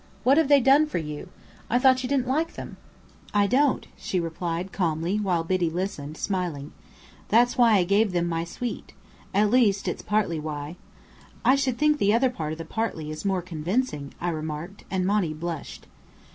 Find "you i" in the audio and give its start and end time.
0.97-1.77